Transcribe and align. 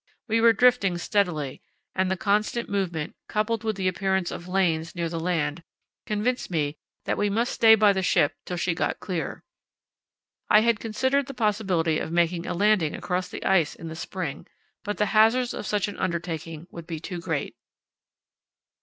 We 0.27 0.41
were 0.41 0.51
drifting 0.51 0.97
steadily, 0.97 1.61
and 1.93 2.09
the 2.09 2.17
constant 2.17 2.67
movement, 2.67 3.15
coupled 3.29 3.63
with 3.63 3.75
the 3.75 3.87
appearance 3.87 4.31
of 4.31 4.47
lanes 4.47 4.95
near 4.95 5.07
the 5.09 5.19
land, 5.19 5.61
convinced 6.07 6.49
me 6.49 6.75
that 7.05 7.19
we 7.19 7.29
must 7.29 7.51
stay 7.51 7.75
by 7.75 7.93
the 7.93 8.01
ship 8.01 8.33
till 8.43 8.57
she 8.57 8.73
got 8.73 8.99
clear. 8.99 9.43
I 10.49 10.61
had 10.61 10.79
considered 10.79 11.27
the 11.27 11.35
possibility 11.35 11.99
of 11.99 12.11
making 12.11 12.47
a 12.47 12.55
landing 12.55 12.95
across 12.95 13.29
the 13.29 13.45
ice 13.45 13.75
in 13.75 13.89
the 13.89 13.95
spring, 13.95 14.47
but 14.83 14.97
the 14.97 15.05
hazards 15.13 15.53
of 15.53 15.67
such 15.67 15.87
an 15.87 15.99
undertaking 15.99 16.65
would 16.71 16.87
be 16.87 16.99
too 16.99 17.19
great. 17.19 17.55